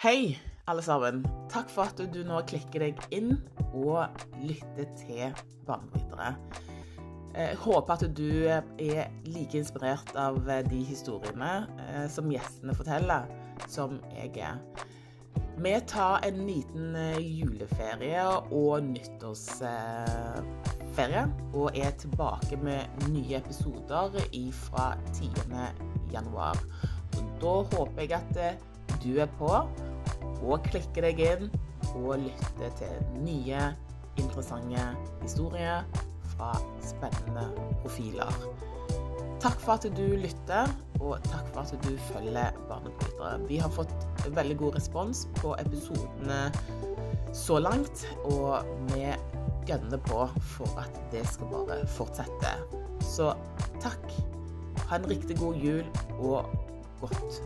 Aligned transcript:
Hei, 0.00 0.32
alle 0.64 0.80
sammen. 0.80 1.26
Takk 1.52 1.68
for 1.68 1.84
at 1.84 1.98
du 2.00 2.24
nå 2.24 2.40
klikker 2.48 2.80
deg 2.86 2.96
inn 3.12 3.36
og 3.76 4.08
lytter 4.40 4.88
til 4.96 5.28
Banebrytere. 5.66 6.40
Jeg 7.34 7.56
håper 7.60 7.92
at 7.92 8.16
du 8.16 8.48
er 8.48 8.64
like 9.28 9.58
inspirert 9.60 10.16
av 10.16 10.40
de 10.70 10.80
historiene 10.88 11.68
eh, 11.84 12.08
som 12.08 12.32
gjestene 12.32 12.72
forteller, 12.78 13.28
som 13.68 14.00
jeg 14.14 14.40
er. 14.40 14.56
Vi 15.60 15.80
tar 15.92 16.24
en 16.30 16.48
liten 16.48 16.96
eh, 16.96 17.20
juleferie 17.20 18.24
og 18.56 18.80
nyttårsferie, 18.88 21.28
og 21.52 21.76
er 21.76 21.92
tilbake 22.00 22.56
med 22.64 22.88
nye 23.12 23.36
episoder 23.42 24.16
fra 24.64 24.96
10. 25.12 25.28
januar. 26.16 26.56
Da 27.44 27.54
håper 27.76 28.00
jeg 28.00 28.16
at 28.16 28.32
eh, 28.40 28.56
du 29.04 29.20
er 29.20 29.28
på 29.38 29.52
og 30.40 30.64
klikke 30.68 31.04
deg 31.04 31.22
inn 31.24 31.48
og 31.94 32.20
lytte 32.22 32.70
til 32.80 33.06
nye, 33.24 33.70
interessante 34.20 34.84
historier 35.22 35.86
fra 36.34 36.52
spennende 36.84 37.48
profiler. 37.82 38.44
Takk 39.40 39.56
for 39.62 39.78
at 39.78 39.86
du 39.96 40.04
lytter, 40.20 40.68
og 41.00 41.16
takk 41.24 41.46
for 41.54 41.62
at 41.62 41.86
du 41.86 41.94
følger 42.10 42.56
Barnebrytere. 42.68 43.38
Vi 43.48 43.56
har 43.62 43.72
fått 43.72 43.94
veldig 44.36 44.56
god 44.60 44.76
respons 44.76 45.24
på 45.40 45.54
episodene 45.62 46.42
så 47.32 47.56
langt, 47.62 48.04
og 48.28 48.66
vi 48.92 49.08
gønner 49.68 50.02
på 50.10 50.26
for 50.56 50.82
at 50.82 51.00
det 51.14 51.24
skal 51.30 51.48
bare 51.54 51.80
fortsette. 51.96 52.52
Så 53.06 53.32
takk. 53.80 54.04
Ha 54.90 54.98
en 54.98 55.08
riktig 55.08 55.38
god 55.38 55.56
jul 55.62 55.86
og 56.18 56.50
godt 57.00 57.40